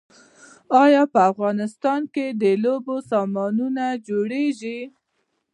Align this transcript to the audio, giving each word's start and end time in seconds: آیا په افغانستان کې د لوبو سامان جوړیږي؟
آیا 0.83 1.03
په 1.13 1.19
افغانستان 1.31 2.01
کې 2.13 2.25
د 2.41 2.43
لوبو 2.63 2.95
سامان 3.09 3.55
جوړیږي؟ 4.07 4.79